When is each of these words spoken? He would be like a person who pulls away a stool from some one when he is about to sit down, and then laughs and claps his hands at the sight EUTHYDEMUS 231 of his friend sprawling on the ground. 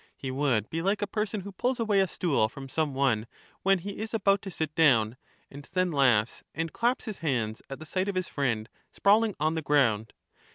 He 0.17 0.31
would 0.31 0.67
be 0.71 0.81
like 0.81 1.03
a 1.03 1.05
person 1.05 1.41
who 1.41 1.51
pulls 1.51 1.79
away 1.79 1.99
a 1.99 2.07
stool 2.07 2.49
from 2.49 2.67
some 2.67 2.95
one 2.95 3.27
when 3.61 3.77
he 3.77 3.99
is 3.99 4.15
about 4.15 4.41
to 4.41 4.49
sit 4.49 4.73
down, 4.73 5.15
and 5.51 5.69
then 5.73 5.91
laughs 5.91 6.43
and 6.55 6.73
claps 6.73 7.05
his 7.05 7.19
hands 7.19 7.61
at 7.69 7.77
the 7.77 7.85
sight 7.85 8.07
EUTHYDEMUS 8.07 8.27
231 8.29 8.61
of 8.63 8.65
his 8.65 8.67
friend 8.67 8.69
sprawling 8.91 9.35
on 9.39 9.53
the 9.53 9.61
ground. 9.61 10.13